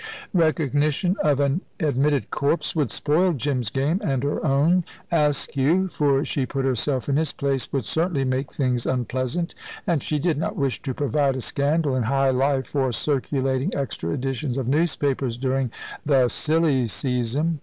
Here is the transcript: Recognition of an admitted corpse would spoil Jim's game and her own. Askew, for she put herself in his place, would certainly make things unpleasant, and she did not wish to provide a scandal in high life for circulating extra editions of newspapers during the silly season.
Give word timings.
Recognition 0.33 1.15
of 1.21 1.39
an 1.39 1.61
admitted 1.79 2.31
corpse 2.31 2.75
would 2.75 2.89
spoil 2.89 3.33
Jim's 3.33 3.69
game 3.69 4.01
and 4.03 4.23
her 4.23 4.43
own. 4.43 4.83
Askew, 5.11 5.89
for 5.89 6.25
she 6.25 6.47
put 6.47 6.65
herself 6.65 7.07
in 7.07 7.17
his 7.17 7.31
place, 7.31 7.71
would 7.71 7.85
certainly 7.85 8.23
make 8.23 8.51
things 8.51 8.87
unpleasant, 8.87 9.53
and 9.85 10.01
she 10.01 10.17
did 10.17 10.39
not 10.39 10.55
wish 10.57 10.81
to 10.81 10.95
provide 10.95 11.35
a 11.35 11.41
scandal 11.41 11.95
in 11.95 12.01
high 12.01 12.31
life 12.31 12.65
for 12.65 12.91
circulating 12.91 13.75
extra 13.75 14.09
editions 14.09 14.57
of 14.57 14.67
newspapers 14.67 15.37
during 15.37 15.69
the 16.03 16.27
silly 16.29 16.87
season. 16.87 17.59